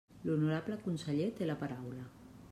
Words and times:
L'honorable 0.27 0.77
conseller 0.85 1.27
té 1.41 1.49
la 1.51 1.59
paraula. 1.65 2.07